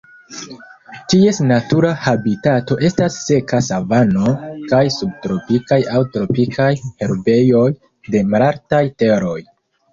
[1.13, 4.33] Ties natura habitato estas seka savano
[4.73, 7.71] kaj subtropikaj aŭ tropikaj herbejoj
[8.17, 9.41] de malaltaj teroj.